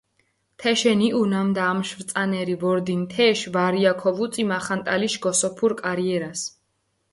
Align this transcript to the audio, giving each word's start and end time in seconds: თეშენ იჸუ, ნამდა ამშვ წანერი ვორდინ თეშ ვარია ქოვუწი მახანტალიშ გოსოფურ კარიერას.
თეშენ 0.59 0.99
იჸუ, 1.07 1.21
ნამდა 1.33 1.63
ამშვ 1.73 2.01
წანერი 2.09 2.55
ვორდინ 2.63 3.01
თეშ 3.13 3.39
ვარია 3.53 3.93
ქოვუწი 4.01 4.43
მახანტალიშ 4.51 5.15
გოსოფურ 5.23 5.71
კარიერას. 5.83 6.41